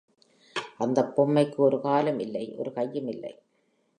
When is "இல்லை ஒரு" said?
2.19-2.73